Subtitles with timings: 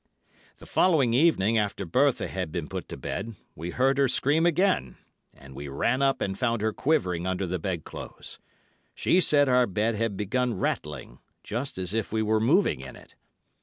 [0.57, 4.97] "The following evening after Bertha had been put to bed, we heard her scream again,
[5.31, 8.39] and we ran up and found her quivering under the bedclothes.
[8.95, 13.13] She said our bed had begun rattling, just as if we were moving in it.